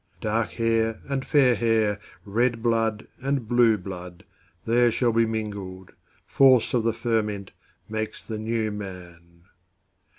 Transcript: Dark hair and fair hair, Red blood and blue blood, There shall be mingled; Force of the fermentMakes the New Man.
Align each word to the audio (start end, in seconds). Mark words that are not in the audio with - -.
Dark 0.21 0.53
hair 0.53 0.99
and 1.07 1.23
fair 1.23 1.53
hair, 1.53 1.99
Red 2.25 2.63
blood 2.63 3.05
and 3.21 3.47
blue 3.47 3.77
blood, 3.77 4.23
There 4.65 4.89
shall 4.89 5.11
be 5.11 5.27
mingled; 5.27 5.91
Force 6.25 6.73
of 6.73 6.83
the 6.85 6.91
fermentMakes 6.91 8.25
the 8.25 8.39
New 8.39 8.71
Man. 8.71 9.43